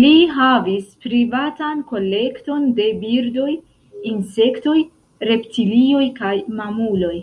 [0.00, 0.08] Li
[0.38, 3.48] havis privatan kolekton de birdoj,
[4.12, 4.76] insektoj,
[5.30, 7.16] reptilioj kaj mamuloj.